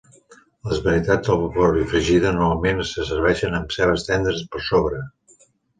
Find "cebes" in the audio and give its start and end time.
3.79-4.11